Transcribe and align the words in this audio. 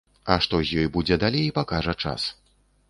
А 0.35 0.37
што 0.45 0.61
з 0.69 0.79
ёй 0.83 0.87
будзе 0.95 1.19
далей, 1.27 1.47
пакажа 1.59 1.93
час. 2.07 2.21